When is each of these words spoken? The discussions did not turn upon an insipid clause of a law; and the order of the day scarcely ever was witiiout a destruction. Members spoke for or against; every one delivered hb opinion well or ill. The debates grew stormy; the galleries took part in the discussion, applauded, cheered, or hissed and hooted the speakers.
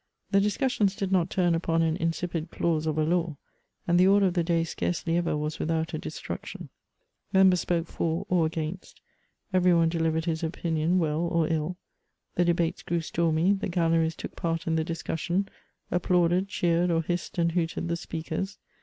The 0.31 0.41
discussions 0.41 0.95
did 0.95 1.11
not 1.11 1.29
turn 1.29 1.53
upon 1.53 1.83
an 1.83 1.95
insipid 1.95 2.49
clause 2.49 2.87
of 2.87 2.97
a 2.97 3.03
law; 3.03 3.37
and 3.87 3.99
the 3.99 4.07
order 4.07 4.25
of 4.25 4.33
the 4.33 4.43
day 4.43 4.63
scarcely 4.63 5.15
ever 5.15 5.37
was 5.37 5.59
witiiout 5.59 5.93
a 5.93 5.99
destruction. 5.99 6.69
Members 7.31 7.59
spoke 7.61 7.85
for 7.85 8.25
or 8.27 8.47
against; 8.47 8.99
every 9.53 9.75
one 9.75 9.89
delivered 9.89 10.23
hb 10.23 10.41
opinion 10.41 10.97
well 10.97 11.19
or 11.21 11.47
ill. 11.49 11.77
The 12.33 12.45
debates 12.45 12.81
grew 12.81 13.01
stormy; 13.01 13.53
the 13.53 13.69
galleries 13.69 14.15
took 14.15 14.35
part 14.35 14.65
in 14.65 14.75
the 14.75 14.83
discussion, 14.83 15.47
applauded, 15.91 16.47
cheered, 16.47 16.89
or 16.89 17.03
hissed 17.03 17.37
and 17.37 17.51
hooted 17.51 17.87
the 17.87 17.95
speakers. 17.95 18.57